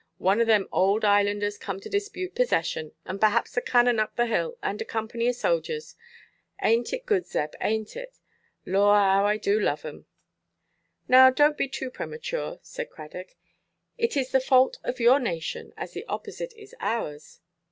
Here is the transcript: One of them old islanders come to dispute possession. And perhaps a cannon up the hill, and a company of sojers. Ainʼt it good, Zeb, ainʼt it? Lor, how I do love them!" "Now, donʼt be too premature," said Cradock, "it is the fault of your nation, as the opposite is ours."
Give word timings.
One 0.17 0.41
of 0.41 0.47
them 0.47 0.67
old 0.71 1.05
islanders 1.05 1.59
come 1.59 1.79
to 1.81 1.87
dispute 1.87 2.33
possession. 2.33 2.93
And 3.05 3.21
perhaps 3.21 3.55
a 3.55 3.61
cannon 3.61 3.99
up 3.99 4.15
the 4.15 4.25
hill, 4.25 4.57
and 4.63 4.81
a 4.81 4.83
company 4.83 5.27
of 5.27 5.35
sojers. 5.35 5.95
Ainʼt 6.63 6.91
it 6.93 7.05
good, 7.05 7.27
Zeb, 7.27 7.51
ainʼt 7.61 7.95
it? 7.97 8.17
Lor, 8.65 8.95
how 8.95 9.27
I 9.27 9.37
do 9.37 9.59
love 9.59 9.83
them!" 9.83 10.07
"Now, 11.07 11.29
donʼt 11.29 11.57
be 11.57 11.67
too 11.67 11.91
premature," 11.91 12.57
said 12.63 12.89
Cradock, 12.89 13.35
"it 13.95 14.17
is 14.17 14.31
the 14.31 14.39
fault 14.39 14.79
of 14.83 14.99
your 14.99 15.19
nation, 15.19 15.71
as 15.77 15.91
the 15.91 16.05
opposite 16.05 16.53
is 16.57 16.73
ours." 16.79 17.39